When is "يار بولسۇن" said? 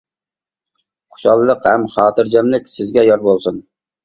3.11-3.63